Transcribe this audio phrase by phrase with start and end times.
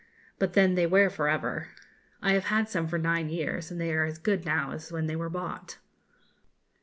[0.39, 1.67] But then they wear for ever.
[2.23, 5.05] I have had some for nine years, and they are as good now as when
[5.05, 5.77] they were bought.